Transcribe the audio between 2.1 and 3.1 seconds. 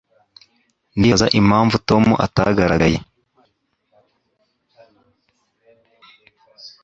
atagaragaye